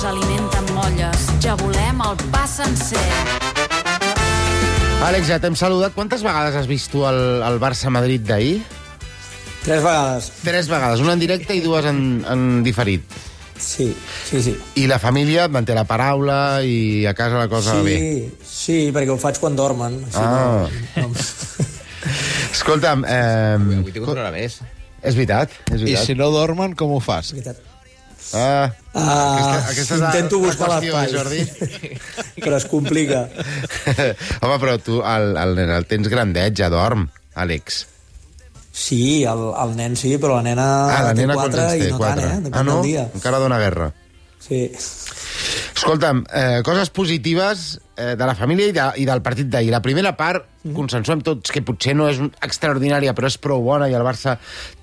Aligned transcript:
els 0.00 0.08
alimenta 0.08 0.60
amb 0.62 0.70
molles. 0.72 1.24
Ja 1.44 1.52
volem 1.60 1.98
el 2.00 2.20
pa 2.32 2.46
sencer. 2.48 3.00
Àlex, 5.04 5.26
ja 5.28 5.36
t'hem 5.42 5.56
saludat. 5.58 5.92
Quantes 5.92 6.22
vegades 6.24 6.56
has 6.56 6.68
vist 6.70 6.88
tu 6.92 7.02
el, 7.04 7.18
el 7.44 7.58
Barça-Madrid 7.60 8.24
d'ahir? 8.24 8.62
Tres 9.60 9.82
vegades. 9.84 10.30
Tres 10.40 10.70
vegades, 10.72 11.02
una 11.04 11.12
en 11.18 11.20
directe 11.20 11.52
i 11.56 11.60
dues 11.60 11.84
en, 11.90 12.00
en 12.32 12.46
diferit. 12.64 13.04
Sí, 13.60 13.90
sí, 14.24 14.40
sí. 14.40 14.54
I 14.80 14.86
la 14.88 14.96
família 15.02 15.44
et 15.50 15.52
manté 15.52 15.76
la 15.76 15.84
paraula 15.84 16.62
i 16.64 17.04
a 17.04 17.12
casa 17.12 17.36
la 17.42 17.50
cosa 17.52 17.76
va 17.76 17.84
bé. 17.84 17.98
Sí, 18.00 18.46
sí, 18.54 18.78
perquè 18.96 19.12
ho 19.12 19.20
faig 19.20 19.36
quan 19.42 19.58
dormen. 19.58 19.98
Ah. 20.16 20.64
no, 20.96 21.10
no. 21.10 21.12
Escolta'm, 22.56 23.04
eh, 23.04 23.58
Avui 23.82 23.92
tinc 23.92 24.08
una 24.08 24.22
hora 24.22 24.32
més. 24.32 24.62
és 25.04 25.12
veritat, 25.16 25.52
és 25.68 25.82
I 25.82 25.90
veritat. 25.90 26.06
si 26.08 26.16
no 26.16 26.30
dormen, 26.32 26.72
com 26.72 26.96
ho 26.96 27.02
fas? 27.04 27.34
veritat. 27.36 27.60
Ah, 28.34 28.70
Ah, 28.94 29.60
aquesta 29.70 29.94
és 29.94 30.00
la- 30.00 30.08
intento 30.10 30.38
la 30.40 30.46
buscar 30.46 30.68
l'espai. 30.68 31.06
eh, 31.06 31.12
Jordi? 31.14 31.90
però 32.44 32.56
es 32.56 32.64
complica. 32.66 33.20
Home, 34.42 34.58
però 34.62 34.76
tu 34.82 34.98
el, 35.02 35.36
el 35.38 35.54
nen 35.58 35.70
el 35.76 35.86
tens 35.90 36.08
grandet, 36.10 36.54
ja 36.58 36.68
dorm, 36.72 37.08
Àlex. 37.38 37.86
Sí, 38.72 39.22
el, 39.26 39.44
el 39.62 39.74
nen 39.76 39.96
sí, 39.98 40.16
però 40.18 40.36
la 40.38 40.42
nena, 40.46 40.66
Ah, 40.90 41.02
la 41.08 41.14
nena 41.14 41.34
té? 41.74 41.86
i 41.86 41.90
no 41.90 41.98
Quatre. 41.98 42.22
tant, 42.22 42.38
eh? 42.38 42.44
Depèn 42.48 42.60
ah, 42.60 42.64
no? 42.66 42.76
Encara 43.14 43.38
dona 43.42 43.58
guerra. 43.62 43.90
Sí. 44.40 44.62
Escolta'm, 45.80 46.26
eh, 46.28 46.60
coses 46.62 46.90
positives 46.92 47.80
eh, 47.96 48.12
de 48.12 48.26
la 48.28 48.34
família 48.36 48.68
i, 48.68 48.72
de, 48.76 48.86
i 49.00 49.06
del 49.08 49.22
partit 49.24 49.48
d'ahir. 49.48 49.70
La 49.72 49.80
primera 49.80 50.12
part, 50.16 50.44
Mhm. 50.60 50.74
consensuem 50.76 51.22
tots 51.24 51.50
que 51.50 51.62
potser 51.64 51.94
no 51.96 52.04
és 52.10 52.18
extraordinària, 52.44 53.14
però 53.16 53.30
és 53.30 53.38
prou 53.40 53.62
bona 53.64 53.88
i 53.88 53.94
el 53.96 54.02
Barça 54.04 54.34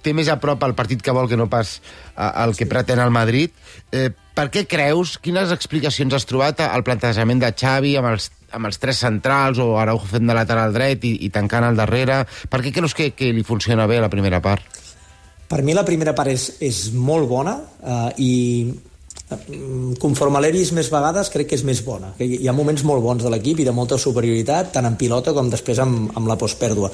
té 0.01 0.09
més 0.11 0.27
a 0.27 0.39
prop 0.41 0.63
el 0.65 0.73
partit 0.73 1.03
que 1.05 1.13
vol 1.13 1.29
que 1.29 1.37
no 1.37 1.45
pas 1.47 1.75
eh, 2.17 2.31
el 2.43 2.55
que 2.57 2.65
pretén 2.65 2.97
el 2.97 3.11
Madrid. 3.13 3.51
Eh, 3.91 4.09
per 4.33 4.49
què 4.49 4.65
creus, 4.65 5.19
quines 5.21 5.53
explicacions 5.53 6.17
has 6.17 6.25
trobat 6.25 6.63
al 6.65 6.83
plantejament 6.83 7.39
de 7.45 7.53
Xavi 7.53 7.95
amb 7.95 8.09
els, 8.15 8.31
amb 8.57 8.65
els 8.65 8.81
tres 8.81 8.97
centrals 8.97 9.61
o 9.61 9.77
Araujo 9.77 10.09
fent 10.09 10.25
de 10.25 10.33
lateral 10.33 10.73
dret 10.73 11.05
i, 11.05 11.13
i 11.25 11.29
tancant 11.29 11.63
al 11.63 11.77
darrere? 11.77 12.23
Per 12.49 12.63
què 12.65 12.73
creus 12.73 12.97
que, 12.97 13.11
que 13.13 13.29
li 13.37 13.45
funciona 13.45 13.85
bé 13.85 14.01
la 14.01 14.09
primera 14.09 14.41
part? 14.41 14.65
Per 15.47 15.61
mi 15.61 15.77
la 15.77 15.85
primera 15.85 16.15
part 16.17 16.33
és, 16.33 16.55
és 16.59 16.87
molt 16.91 17.29
bona 17.29 17.59
eh, 17.85 18.13
i 18.17 18.33
conforme 19.99 20.39
l'he 20.39 20.53
vist 20.55 20.71
més 20.75 20.87
vegades 20.87 21.27
crec 21.33 21.49
que 21.51 21.57
és 21.59 21.65
més 21.67 21.81
bona. 21.83 22.13
Hi 22.23 22.47
ha 22.47 22.55
moments 22.55 22.83
molt 22.87 23.03
bons 23.03 23.25
de 23.25 23.31
l'equip 23.33 23.59
i 23.59 23.67
de 23.67 23.75
molta 23.75 23.97
superioritat, 23.99 24.71
tant 24.77 24.87
en 24.87 24.95
pilota 24.95 25.33
com 25.35 25.49
després 25.51 25.81
amb, 25.83 26.13
amb 26.15 26.31
la 26.31 26.37
postpèrdua. 26.39 26.91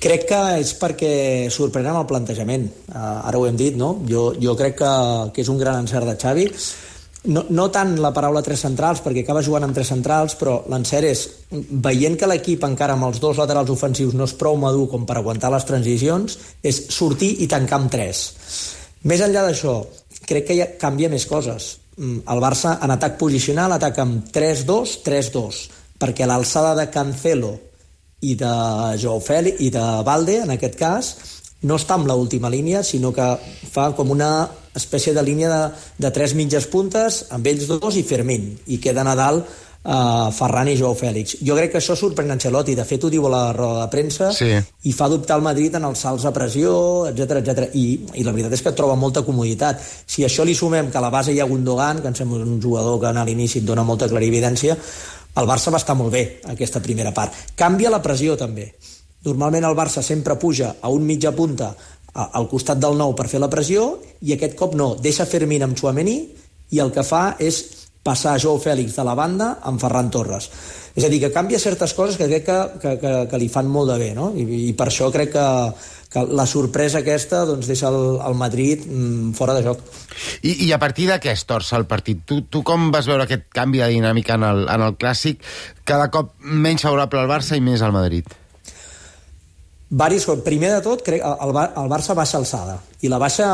Crec 0.00 0.26
que 0.26 0.40
és 0.58 0.72
perquè 0.80 1.12
sorprenen 1.52 1.98
el 2.00 2.08
plantejament. 2.10 2.66
Uh, 2.88 3.28
ara 3.28 3.38
ho 3.38 3.46
hem 3.46 3.58
dit, 3.58 3.76
no? 3.76 3.98
Jo, 4.08 4.30
jo 4.40 4.56
crec 4.58 4.80
que, 4.80 4.94
que 5.36 5.44
és 5.44 5.50
un 5.52 5.60
gran 5.60 5.84
encert 5.84 6.08
de 6.08 6.16
Xavi. 6.18 6.48
No, 7.30 7.44
no 7.52 7.66
tant 7.68 7.98
la 8.00 8.14
paraula 8.16 8.40
tres 8.42 8.64
centrals, 8.64 9.02
perquè 9.04 9.22
acaba 9.22 9.44
jugant 9.44 9.66
amb 9.66 9.76
tres 9.76 9.92
centrals, 9.92 10.34
però 10.40 10.56
l'encert 10.72 11.06
és, 11.06 11.26
veient 11.84 12.16
que 12.16 12.30
l'equip 12.32 12.64
encara 12.64 12.96
amb 12.96 13.10
els 13.10 13.20
dos 13.20 13.38
laterals 13.38 13.70
ofensius 13.70 14.16
no 14.16 14.24
és 14.24 14.34
prou 14.40 14.56
madur 14.58 14.88
com 14.88 15.04
per 15.06 15.20
aguantar 15.20 15.52
les 15.52 15.68
transicions, 15.68 16.38
és 16.64 16.82
sortir 16.96 17.34
i 17.44 17.50
tancar 17.52 17.82
amb 17.82 17.92
tres. 17.92 18.24
Més 19.04 19.20
enllà 19.24 19.44
d'això, 19.46 19.82
crec 20.30 20.46
que 20.48 20.58
ja 20.58 20.68
canvia 20.80 21.10
més 21.12 21.26
coses. 21.26 21.72
Mm, 21.98 22.22
El 22.30 22.42
Barça 22.42 22.76
en 22.84 22.94
atac 22.94 23.18
posicional 23.20 23.74
ataca 23.74 24.06
amb 24.06 24.30
3-2, 24.32 25.00
3-2, 25.06 25.60
perquè 26.00 26.28
l'alçada 26.28 26.76
de 26.78 26.88
Cancelo 26.94 27.56
i 28.24 28.36
de 28.38 28.52
Joao 29.00 29.20
Fèlix 29.24 29.60
i 29.64 29.70
de 29.74 29.84
Valde, 30.06 30.40
en 30.44 30.54
aquest 30.54 30.78
cas, 30.78 31.14
no 31.66 31.76
està 31.76 31.98
amb 31.98 32.08
l'última 32.08 32.48
línia, 32.52 32.82
sinó 32.84 33.12
que 33.12 33.26
fa 33.68 33.90
com 33.96 34.12
una 34.14 34.48
espècie 34.76 35.12
de 35.12 35.22
línia 35.24 35.50
de, 35.50 35.62
de 36.06 36.10
tres 36.14 36.34
mitges 36.38 36.68
puntes, 36.70 37.24
amb 37.34 37.46
ells 37.50 37.66
dos 37.68 37.98
i 37.98 38.04
Fermín, 38.06 38.54
i 38.70 38.78
queden 38.80 39.10
a 39.10 39.16
dalt 39.18 39.48
uh, 39.84 40.30
Ferran 40.32 40.68
i 40.68 40.76
Joao 40.76 40.94
Fèlix. 40.94 41.36
Jo 41.46 41.54
crec 41.56 41.72
que 41.72 41.78
això 41.80 41.96
sorprèn 41.96 42.30
Ancelotti, 42.34 42.74
de 42.76 42.84
fet 42.84 43.04
ho 43.04 43.10
diu 43.10 43.26
a 43.26 43.30
la 43.32 43.42
roda 43.52 43.84
de 43.84 43.90
premsa, 43.92 44.32
Sí. 44.32 44.50
i 44.84 44.92
fa 44.92 45.08
dubtar 45.08 45.36
el 45.36 45.42
Madrid 45.42 45.74
en 45.74 45.84
els 45.84 45.98
salts 45.98 46.24
a 46.24 46.32
pressió, 46.32 47.06
etc 47.08 47.38
etc. 47.40 47.68
I, 47.74 48.00
I 48.14 48.24
la 48.24 48.32
veritat 48.32 48.52
és 48.52 48.62
que 48.62 48.72
troba 48.72 48.96
molta 48.96 49.22
comoditat. 49.22 49.80
Si 50.06 50.22
això 50.24 50.44
li 50.44 50.54
sumem 50.54 50.90
que 50.90 50.98
a 50.98 51.00
la 51.00 51.10
base 51.10 51.32
hi 51.32 51.40
ha 51.40 51.44
Gundogan, 51.48 52.00
que 52.02 52.08
em 52.08 52.14
sembla 52.14 52.42
un 52.44 52.60
jugador 52.62 53.00
que 53.00 53.06
a 53.06 53.24
l'inici 53.24 53.58
et 53.58 53.64
dona 53.64 53.82
molta 53.82 54.08
clarividència, 54.08 54.76
el 55.36 55.46
Barça 55.46 55.70
va 55.70 55.78
estar 55.78 55.94
molt 55.94 56.10
bé 56.12 56.40
aquesta 56.50 56.80
primera 56.82 57.12
part. 57.14 57.32
Canvia 57.54 57.90
la 57.90 58.02
pressió 58.02 58.36
també. 58.36 58.74
Normalment 59.24 59.64
el 59.64 59.76
Barça 59.76 60.02
sempre 60.02 60.34
puja 60.36 60.76
a 60.80 60.88
un 60.88 61.04
mitja 61.06 61.30
punta 61.32 61.74
a- 62.14 62.30
al 62.32 62.48
costat 62.48 62.78
del 62.80 62.96
nou 62.98 63.14
per 63.14 63.28
fer 63.28 63.38
la 63.38 63.48
pressió 63.48 64.00
i 64.22 64.32
aquest 64.32 64.56
cop 64.56 64.74
no, 64.74 64.96
deixa 64.96 65.26
Fermín 65.26 65.62
amb 65.62 65.76
Chouameni 65.78 66.16
i 66.72 66.78
el 66.80 66.90
que 66.90 67.04
fa 67.04 67.36
és 67.38 67.79
passar 68.02 68.38
Joao 68.40 68.60
Fèlix 68.60 68.96
de 68.96 69.04
la 69.04 69.14
banda 69.18 69.54
amb 69.68 69.80
Ferran 69.80 70.10
Torres. 70.10 70.48
És 70.96 71.04
a 71.06 71.10
dir, 71.12 71.20
que 71.22 71.30
canvia 71.32 71.60
certes 71.62 71.92
coses 71.94 72.16
que 72.18 72.26
crec 72.26 72.46
que, 72.46 72.58
que, 72.82 72.96
que, 72.98 73.12
que 73.30 73.40
li 73.40 73.48
fan 73.52 73.68
molt 73.70 73.92
de 73.92 73.98
bé, 74.00 74.10
no? 74.16 74.30
I, 74.34 74.46
i 74.70 74.72
per 74.76 74.88
això 74.90 75.10
crec 75.14 75.30
que, 75.36 75.46
que 76.10 76.24
la 76.34 76.46
sorpresa 76.50 77.04
aquesta 77.04 77.44
doncs, 77.46 77.68
deixa 77.70 77.92
el, 77.92 78.18
el 78.26 78.36
Madrid 78.40 78.82
mm, 78.86 79.30
fora 79.38 79.54
de 79.54 79.62
joc. 79.68 79.84
I, 80.42 80.56
I 80.66 80.72
a 80.74 80.80
partir 80.82 81.10
es 81.12 81.46
torça 81.46 81.78
el 81.78 81.86
partit? 81.86 82.24
Tu, 82.26 82.42
tu 82.50 82.64
com 82.66 82.90
vas 82.90 83.06
veure 83.06 83.28
aquest 83.28 83.46
canvi 83.54 83.84
de 83.84 83.92
dinàmica 83.94 84.34
en 84.34 84.48
el, 84.48 84.66
en 84.68 84.88
el 84.88 84.98
Clàssic? 84.98 85.44
Cada 85.84 86.10
cop 86.10 86.34
menys 86.40 86.82
favorable 86.82 87.20
al 87.20 87.30
Barça 87.30 87.56
i 87.56 87.62
més 87.62 87.82
al 87.82 87.92
Madrid. 87.92 88.26
Varis, 89.90 90.22
primer 90.46 90.70
de 90.76 90.82
tot, 90.84 91.00
crec 91.02 91.18
el, 91.26 91.50
Bar- 91.52 91.72
el 91.80 91.88
Barça 91.90 92.14
baixa 92.14 92.38
alçada. 92.38 92.76
I 93.02 93.08
la 93.10 93.18
baixa 93.18 93.46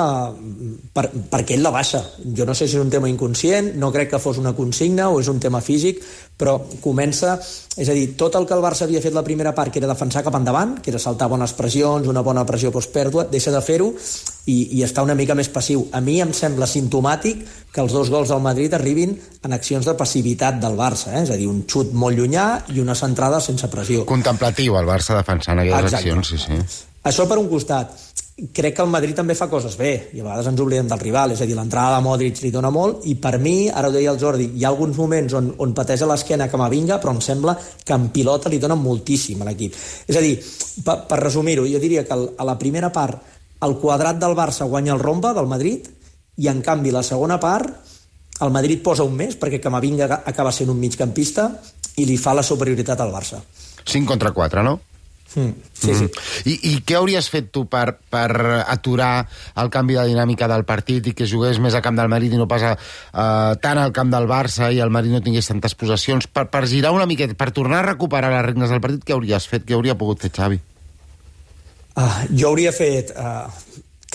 per, 0.92 1.06
perquè 1.32 1.54
ell 1.56 1.62
la 1.64 1.72
baixa. 1.72 2.02
Jo 2.36 2.44
no 2.44 2.52
sé 2.52 2.66
si 2.68 2.76
és 2.76 2.82
un 2.82 2.90
tema 2.92 3.08
inconscient 3.08 3.70
no 3.80 3.88
crec 3.94 4.10
que 4.12 4.20
fos 4.20 4.36
una 4.42 4.52
consigna 4.52 5.08
o 5.08 5.20
és 5.22 5.30
un 5.32 5.40
tema 5.40 5.62
físic 5.64 6.02
però 6.36 6.58
comença, 6.84 7.38
és 7.80 7.88
a 7.88 7.94
dir 7.96 8.10
tot 8.20 8.34
el 8.36 8.44
que 8.44 8.52
el 8.52 8.60
Barça 8.60 8.84
havia 8.84 9.00
fet 9.00 9.14
la 9.16 9.24
primera 9.24 9.54
part 9.56 9.72
que 9.72 9.80
era 9.80 9.88
defensar 9.88 10.20
cap 10.26 10.34
endavant, 10.36 10.74
que 10.84 10.92
era 10.92 11.00
saltar 11.00 11.30
bones 11.32 11.54
pressions 11.56 12.06
una 12.12 12.20
bona 12.20 12.44
pressió 12.44 12.68
postpèrdua, 12.74 13.30
deixa 13.32 13.54
de 13.54 13.62
fer-ho 13.64 13.94
i, 14.46 14.78
i 14.78 14.82
està 14.86 15.02
una 15.02 15.16
mica 15.18 15.34
més 15.34 15.50
passiu 15.52 15.86
a 15.92 16.00
mi 16.04 16.20
em 16.22 16.32
sembla 16.36 16.68
simptomàtic 16.70 17.42
que 17.74 17.82
els 17.82 17.92
dos 17.92 18.10
gols 18.14 18.30
del 18.32 18.42
Madrid 18.44 18.74
arribin 18.78 19.14
en 19.44 19.56
accions 19.56 19.86
de 19.86 19.94
passivitat 19.98 20.60
del 20.62 20.78
Barça, 20.78 21.12
eh? 21.12 21.24
és 21.26 21.32
a 21.34 21.38
dir, 21.38 21.48
un 21.50 21.64
xut 21.68 21.92
molt 21.92 22.16
llunyà 22.18 22.46
i 22.74 22.80
una 22.80 22.96
centrada 22.98 23.42
sense 23.42 23.68
pressió 23.72 24.06
Contemplatiu, 24.08 24.78
el 24.78 24.88
Barça 24.88 25.18
defensant 25.18 25.60
aquelles 25.60 25.90
Exacte. 25.90 26.14
accions, 26.14 26.30
sí, 26.30 26.38
sí. 26.46 26.84
això 27.04 27.28
per 27.28 27.40
un 27.42 27.50
costat. 27.50 28.04
Crec 28.52 28.74
que 28.76 28.84
el 28.84 28.90
Madrid 28.92 29.16
també 29.16 29.32
fa 29.32 29.46
coses 29.48 29.78
bé, 29.80 30.10
i 30.12 30.20
a 30.20 30.24
vegades 30.26 30.50
ens 30.50 30.60
oblidem 30.60 30.88
del 30.90 31.00
rival, 31.00 31.32
és 31.32 31.40
a 31.40 31.46
dir, 31.48 31.54
l'entrada 31.56 31.94
de 31.94 32.04
Modric 32.04 32.42
li 32.44 32.50
dona 32.52 32.68
molt, 32.68 33.06
i 33.08 33.14
per 33.16 33.38
mi, 33.40 33.70
ara 33.72 33.88
ho 33.88 33.94
deia 33.94 34.12
el 34.12 34.18
Jordi, 34.20 34.50
hi 34.52 34.66
ha 34.66 34.68
alguns 34.68 34.98
moments 35.00 35.32
on, 35.38 35.48
on 35.64 35.72
pateix 35.72 36.04
a 36.04 36.08
l'esquena 36.10 36.50
Camavinga, 36.52 36.98
però 37.00 37.14
em 37.16 37.22
sembla 37.24 37.54
que 37.56 37.96
en 37.96 38.10
pilota 38.12 38.52
li 38.52 38.60
dona 38.60 38.76
moltíssim 38.76 39.40
a 39.40 39.48
l'equip. 39.48 39.80
És 40.04 40.20
a 40.20 40.24
dir, 40.24 40.34
per, 40.84 40.98
per 41.08 41.22
resumir-ho, 41.22 41.64
jo 41.64 41.80
diria 41.80 42.04
que 42.04 42.12
a 42.12 42.48
la 42.50 42.58
primera 42.60 42.92
part 42.92 43.35
el 43.66 43.76
quadrat 43.82 44.18
del 44.22 44.36
Barça 44.38 44.68
guanya 44.70 44.94
el 44.94 45.02
romba 45.02 45.34
del 45.36 45.50
Madrid, 45.50 45.90
i 46.36 46.48
en 46.52 46.62
canvi 46.62 46.92
la 46.92 47.04
segona 47.06 47.40
part 47.40 47.94
el 48.44 48.50
Madrid 48.52 48.82
posa 48.84 49.04
un 49.06 49.14
més, 49.16 49.36
perquè 49.40 49.60
Camavinga 49.64 50.20
acaba 50.28 50.52
sent 50.52 50.68
un 50.68 50.80
migcampista, 50.80 51.48
i 51.96 52.04
li 52.04 52.18
fa 52.20 52.34
la 52.36 52.44
superioritat 52.44 53.00
al 53.00 53.14
Barça. 53.14 53.40
5 53.86 54.04
contra 54.10 54.32
4, 54.36 54.62
no? 54.62 54.76
Mm. 55.36 55.52
Sí, 55.72 55.94
sí. 55.94 56.06
I, 56.48 56.52
I 56.70 56.74
què 56.86 56.96
hauries 56.96 57.26
fet 57.28 57.50
tu 57.52 57.66
per, 57.68 57.98
per 58.12 58.28
aturar 58.64 59.26
el 59.60 59.68
canvi 59.72 59.98
de 59.98 60.06
dinàmica 60.08 60.48
del 60.48 60.64
partit 60.68 61.10
i 61.10 61.12
que 61.16 61.28
jugués 61.28 61.60
més 61.60 61.76
a 61.76 61.82
camp 61.84 61.98
del 61.98 62.08
Madrid 62.12 62.32
i 62.32 62.40
no 62.40 62.46
pas 62.48 62.64
a, 62.64 62.72
uh, 62.76 63.56
tant 63.60 63.80
al 63.80 63.92
camp 63.96 64.12
del 64.12 64.28
Barça 64.30 64.70
i 64.72 64.80
el 64.80 64.92
Madrid 64.92 65.16
no 65.16 65.20
tingués 65.24 65.50
tantes 65.50 65.76
possessions? 65.76 66.28
Per, 66.28 66.46
per 66.52 66.64
girar 66.70 66.94
una 66.96 67.08
miqueta, 67.08 67.36
per 67.36 67.52
tornar 67.56 67.82
a 67.82 67.90
recuperar 67.90 68.32
les 68.32 68.46
regnes 68.48 68.72
del 68.72 68.80
partit, 68.84 69.04
què 69.04 69.16
hauries 69.16 69.48
fet? 69.50 69.68
Què 69.68 69.76
hauria 69.76 69.98
pogut 69.98 70.24
fer 70.24 70.32
Xavi? 70.36 70.60
Uh, 71.96 72.26
jo 72.36 72.52
hauria 72.52 72.74
fet... 72.76 73.14
Uh, 73.16 73.48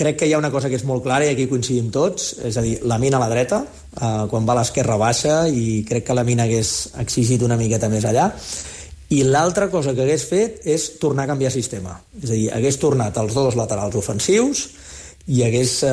crec 0.02 0.22
que 0.22 0.26
hi 0.26 0.32
ha 0.34 0.40
una 0.40 0.50
cosa 0.50 0.70
que 0.72 0.78
és 0.80 0.86
molt 0.88 1.04
clara 1.04 1.26
i 1.28 1.34
aquí 1.34 1.46
coincidim 1.50 1.90
tots, 1.94 2.32
és 2.48 2.56
a 2.58 2.62
dir, 2.64 2.78
la 2.88 2.98
mina 2.98 3.20
a 3.20 3.22
la 3.22 3.30
dreta, 3.30 3.60
uh, 3.62 4.24
quan 4.32 4.48
va 4.48 4.56
a 4.56 4.62
l'esquerra 4.62 4.96
baixa, 4.98 5.44
i 5.52 5.84
crec 5.86 6.08
que 6.08 6.16
la 6.18 6.24
mina 6.26 6.48
hagués 6.48 6.94
exigit 7.04 7.44
una 7.46 7.58
miqueta 7.60 7.90
més 7.92 8.08
allà. 8.08 8.30
I 9.12 9.26
l'altra 9.28 9.68
cosa 9.70 9.92
que 9.94 10.06
hagués 10.06 10.24
fet 10.30 10.64
és 10.72 10.88
tornar 11.02 11.26
a 11.28 11.34
canviar 11.34 11.52
sistema. 11.52 11.98
És 12.22 12.30
a 12.30 12.38
dir, 12.38 12.48
hagués 12.56 12.80
tornat 12.80 13.18
els 13.20 13.36
dos 13.36 13.58
laterals 13.60 13.98
ofensius 14.00 14.70
i 15.28 15.44
hagués, 15.44 15.82
eh, 15.84 15.92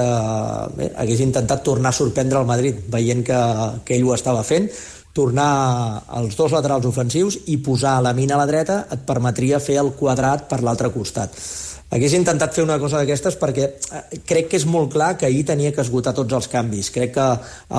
bé, 0.79 0.93
hagués 1.03 1.25
intentat 1.25 1.65
tornar 1.67 1.91
a 1.91 1.99
sorprendre 1.99 2.39
el 2.39 2.47
Madrid, 2.47 2.79
veient 2.89 3.25
que, 3.27 3.41
que 3.85 3.99
ell 3.99 4.07
ho 4.07 4.15
estava 4.15 4.45
fent, 4.47 4.71
tornar 5.13 6.05
als 6.07 6.39
dos 6.39 6.55
laterals 6.55 6.87
ofensius 6.87 7.41
i 7.51 7.59
posar 7.59 7.99
la 8.07 8.15
mina 8.15 8.37
a 8.37 8.45
la 8.45 8.47
dreta 8.47 8.85
et 8.95 9.03
permetria 9.09 9.59
fer 9.59 9.81
el 9.83 9.97
quadrat 9.99 10.47
per 10.49 10.63
l'altre 10.63 10.93
costat. 10.95 11.35
Hagués 11.89 12.13
intentat 12.13 12.53
fer 12.53 12.67
una 12.67 12.77
cosa 12.81 13.01
d'aquestes 13.01 13.39
perquè 13.41 13.65
eh, 13.65 14.03
crec 14.29 14.51
que 14.51 14.59
és 14.61 14.67
molt 14.69 14.93
clar 14.93 15.15
que 15.17 15.25
ahir 15.29 15.47
tenia 15.49 15.73
que 15.73 15.81
esgotar 15.81 16.13
tots 16.17 16.37
els 16.37 16.49
canvis. 16.53 16.91
Crec 16.93 17.15
que 17.15 17.29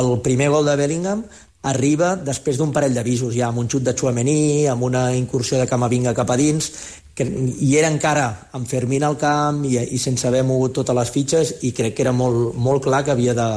el 0.02 0.16
primer 0.26 0.50
gol 0.50 0.66
de 0.66 0.76
Bellingham 0.80 1.22
arriba 1.68 2.16
després 2.16 2.58
d'un 2.58 2.72
parell 2.72 2.96
d'avisos, 2.96 3.34
ja 3.36 3.50
amb 3.50 3.60
un 3.60 3.68
xut 3.70 3.84
de 3.84 3.96
Chouameni, 3.96 4.68
amb 4.72 4.84
una 4.88 5.10
incursió 5.16 5.60
de 5.60 5.68
Camavinga 5.68 6.16
cap 6.16 6.30
a 6.32 6.38
dins, 6.40 6.72
que, 7.20 7.28
i 7.28 7.74
era 7.76 7.90
encara 7.92 8.26
amb 8.56 8.68
Fermín 8.70 9.04
al 9.04 9.18
camp 9.20 9.66
i, 9.68 9.76
i 9.76 10.00
sense 10.00 10.28
haver 10.28 10.46
mogut 10.48 10.78
totes 10.80 10.96
les 10.96 11.12
fitxes 11.12 11.54
i 11.68 11.74
crec 11.76 11.98
que 11.98 12.06
era 12.06 12.16
molt, 12.16 12.56
molt 12.56 12.86
clar 12.86 13.02
que 13.04 13.12
havia 13.12 13.36
de, 13.36 13.48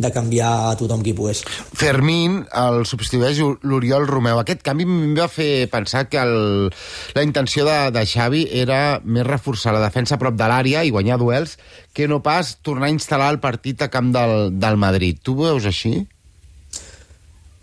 de 0.00 0.10
canviar 0.14 0.52
a 0.70 0.72
tothom 0.80 1.02
qui 1.04 1.12
pogués. 1.16 1.42
Fermín 1.76 2.40
el 2.56 2.86
substitueix 2.88 3.42
l'Oriol 3.68 4.08
Romeu. 4.08 4.40
Aquest 4.40 4.64
canvi 4.64 4.88
em 4.88 5.12
va 5.18 5.28
fer 5.28 5.68
pensar 5.72 6.06
que 6.08 6.22
el, 6.22 6.72
la 7.12 7.26
intenció 7.26 7.66
de, 7.68 7.76
de 7.92 8.06
Xavi 8.08 8.46
era 8.62 8.80
més 9.04 9.28
reforçar 9.28 9.76
la 9.76 9.84
defensa 9.84 10.16
a 10.16 10.22
prop 10.22 10.38
de 10.38 10.48
l'àrea 10.48 10.86
i 10.86 10.94
guanyar 10.94 11.20
duels 11.20 11.58
que 11.92 12.08
no 12.08 12.22
pas 12.24 12.56
tornar 12.64 12.88
a 12.88 12.96
instal·lar 12.96 13.28
el 13.34 13.42
partit 13.44 13.84
a 13.84 13.92
camp 13.92 14.08
del, 14.16 14.56
del 14.56 14.80
Madrid. 14.80 15.20
Tu 15.20 15.36
ho 15.36 15.52
veus 15.52 15.68
així? 15.68 15.98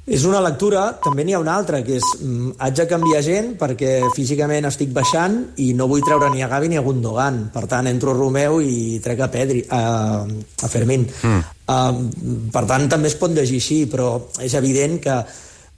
És 0.09 0.23
una 0.25 0.39
lectura, 0.41 0.87
també 1.03 1.21
n'hi 1.21 1.35
ha 1.37 1.41
una 1.41 1.53
altra, 1.59 1.83
que 1.85 1.99
és 1.99 2.05
mm, 2.17 2.55
haig 2.65 2.77
de 2.79 2.85
canviar 2.89 3.19
gent 3.21 3.51
perquè 3.59 3.91
físicament 4.15 4.65
estic 4.65 4.89
baixant 4.95 5.35
i 5.61 5.67
no 5.77 5.85
vull 5.91 6.01
treure 6.05 6.31
ni 6.33 6.41
a 6.41 6.47
Gavi 6.49 6.71
ni 6.71 6.79
a 6.79 6.85
Gundogan. 6.85 7.43
Per 7.53 7.67
tant, 7.69 7.85
entro 7.91 8.15
a 8.15 8.17
Romeu 8.17 8.57
i 8.65 8.97
trec 9.05 9.21
a 9.21 9.29
Pedri, 9.29 9.61
a, 9.69 9.81
a 10.25 10.71
Fermín. 10.71 11.05
Mm. 11.05 11.43
Uh, 11.69 12.49
per 12.49 12.65
tant, 12.65 12.87
també 12.89 13.11
es 13.11 13.19
pot 13.21 13.35
llegir 13.35 13.61
així, 13.61 13.83
però 13.91 14.15
és 14.41 14.55
evident 14.57 14.97
que 15.03 15.19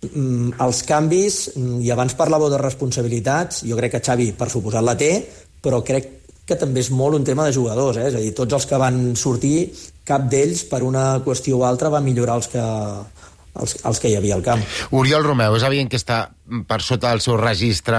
mm, 0.08 0.56
els 0.64 0.82
canvis, 0.88 1.42
mm, 1.58 1.82
i 1.84 1.92
abans 1.92 2.16
parlàveu 2.16 2.48
de 2.54 2.62
responsabilitats, 2.62 3.66
jo 3.68 3.80
crec 3.80 3.98
que 3.98 4.04
Xavi, 4.08 4.32
per 4.40 4.48
suposat, 4.54 4.86
la 4.88 4.96
té, 4.96 5.12
però 5.60 5.84
crec 5.84 6.08
que 6.48 6.56
també 6.60 6.80
és 6.80 6.92
molt 6.96 7.20
un 7.20 7.28
tema 7.28 7.44
de 7.48 7.56
jugadors, 7.56 8.00
eh? 8.00 8.08
és 8.08 8.16
a 8.16 8.24
dir, 8.24 8.32
tots 8.36 8.56
els 8.56 8.68
que 8.68 8.80
van 8.80 9.12
sortir, 9.20 9.68
cap 10.08 10.24
d'ells, 10.32 10.64
per 10.72 10.82
una 10.88 11.20
qüestió 11.24 11.60
o 11.60 11.68
altra, 11.68 11.92
va 11.94 12.02
millorar 12.04 12.40
els 12.40 12.50
que, 12.52 12.64
els, 13.60 13.78
els 13.84 14.00
que 14.00 14.12
hi 14.12 14.18
havia 14.20 14.38
al 14.38 14.46
camp. 14.46 14.62
Oriol 14.98 15.26
Romeu, 15.26 15.56
és 15.58 15.66
evident 15.68 15.90
que 15.92 16.00
està 16.00 16.22
per 16.68 16.82
sota 16.84 17.12
del 17.12 17.24
seu 17.24 17.38
registre 17.40 17.98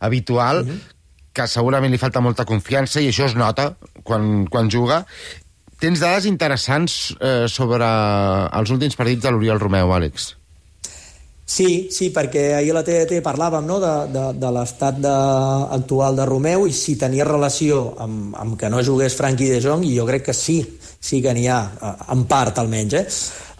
habitual, 0.00 0.64
mm 0.64 0.68
-hmm. 0.68 0.98
que 1.32 1.48
segurament 1.48 1.92
li 1.92 1.98
falta 1.98 2.20
molta 2.20 2.44
confiança 2.44 3.00
i 3.00 3.08
això 3.08 3.26
es 3.26 3.34
nota 3.34 3.76
quan, 4.02 4.46
quan 4.46 4.70
juga. 4.70 5.06
Tens 5.80 5.98
dades 5.98 6.26
interessants 6.26 7.16
eh, 7.20 7.48
sobre 7.48 7.86
els 8.52 8.70
últims 8.70 8.94
partits 8.96 9.22
de 9.22 9.30
l'Oriol 9.30 9.58
Romeu, 9.58 9.92
Àlex. 9.92 10.36
Sí, 11.52 11.88
sí, 11.90 12.12
perquè 12.14 12.54
ahir 12.54 12.70
a 12.70 12.78
la 12.78 12.82
TDT 12.86 13.18
parlàvem 13.20 13.66
no, 13.66 13.80
de, 13.82 13.90
de, 14.14 14.22
de 14.40 14.50
l'estat 14.54 14.96
de, 15.02 15.14
actual 15.74 16.16
de 16.16 16.24
Romeu 16.24 16.68
i 16.70 16.72
si 16.72 16.94
tenia 16.96 17.26
relació 17.28 17.96
amb, 18.00 18.36
amb 18.38 18.56
que 18.56 18.70
no 18.70 18.80
jugués 18.80 19.16
Frankie 19.18 19.50
de 19.50 19.60
Jong, 19.60 19.84
i 19.84 19.96
jo 19.98 20.06
crec 20.08 20.30
que 20.30 20.36
sí, 20.38 20.62
sí 21.00 21.20
que 21.20 21.34
n'hi 21.34 21.48
ha, 21.50 21.58
en 22.14 22.24
part 22.30 22.62
almenys, 22.62 22.94
eh? 22.94 23.04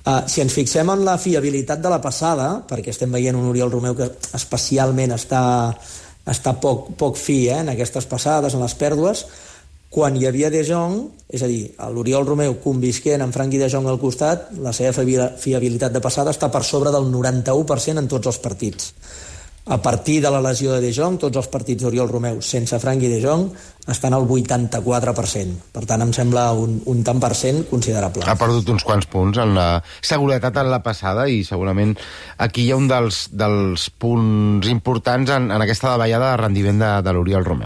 Uh, 0.02 0.24
si 0.26 0.42
ens 0.42 0.54
fixem 0.54 0.88
en 0.90 1.04
la 1.06 1.14
fiabilitat 1.14 1.78
de 1.78 1.90
la 1.92 2.00
passada, 2.02 2.48
perquè 2.66 2.90
estem 2.90 3.12
veient 3.14 3.36
un 3.38 3.46
Oriol 3.52 3.70
Romeu 3.70 3.94
que 3.94 4.08
especialment 4.34 5.14
està, 5.14 5.44
està 6.26 6.56
poc, 6.58 6.90
poc 6.98 7.20
fi 7.20 7.44
eh, 7.46 7.60
en 7.62 7.70
aquestes 7.70 8.08
passades, 8.10 8.56
en 8.56 8.64
les 8.64 8.74
pèrdues, 8.80 9.22
quan 9.92 10.16
hi 10.16 10.26
havia 10.26 10.48
De 10.50 10.64
Jong, 10.66 10.96
és 11.30 11.42
a 11.44 11.48
dir, 11.50 11.66
l'Oriol 11.94 12.26
Romeu 12.26 12.56
convisquent 12.64 13.22
amb 13.22 13.34
Franqui 13.36 13.60
De 13.60 13.68
Jong 13.70 13.86
al 13.86 14.00
costat, 14.00 14.48
la 14.64 14.72
seva 14.72 15.04
fiabilitat 15.38 15.92
de 15.92 16.00
passada 16.02 16.32
està 16.32 16.48
per 16.50 16.64
sobre 16.64 16.90
del 16.90 17.06
91% 17.12 18.00
en 18.00 18.08
tots 18.10 18.32
els 18.32 18.40
partits. 18.42 18.94
A 19.64 19.78
partir 19.78 20.20
de 20.20 20.30
la 20.30 20.40
lesió 20.42 20.72
de 20.72 20.80
De 20.82 20.90
Jong, 20.90 21.20
tots 21.22 21.38
els 21.38 21.46
partits 21.46 21.84
d'Oriol 21.84 22.08
Romeu 22.10 22.40
sense 22.42 22.78
Franqui 22.82 23.06
De 23.06 23.20
Jong 23.22 23.44
estan 23.92 24.14
al 24.14 24.26
84%. 24.26 25.70
Per 25.74 25.82
tant, 25.86 26.02
em 26.02 26.10
sembla 26.14 26.48
un, 26.58 26.80
un 26.90 27.02
tant 27.06 27.20
per 27.22 27.30
cent 27.38 27.62
considerable. 27.70 28.26
Ha 28.26 28.34
perdut 28.38 28.72
uns 28.74 28.82
quants 28.86 29.06
punts 29.10 29.38
en 29.42 29.54
la 29.54 29.66
seguretat 30.02 30.58
en 30.58 30.70
la 30.70 30.82
passada 30.82 31.28
i 31.30 31.44
segurament 31.46 31.94
aquí 32.42 32.66
hi 32.66 32.72
ha 32.72 32.78
un 32.78 32.90
dels, 32.90 33.28
dels 33.30 33.86
punts 34.02 34.66
importants 34.66 35.30
en, 35.30 35.50
en 35.54 35.62
aquesta 35.62 35.94
davallada 35.94 36.32
de 36.32 36.42
rendiment 36.42 36.82
de, 36.82 36.90
de 37.06 37.14
l'Oriol 37.14 37.46
Romeu. 37.46 37.60